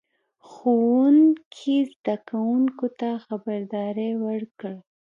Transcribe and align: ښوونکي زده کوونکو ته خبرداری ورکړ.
ښوونکي 0.49 1.77
زده 1.93 2.15
کوونکو 2.29 2.85
ته 2.99 3.09
خبرداری 3.25 4.11
ورکړ. 4.25 4.73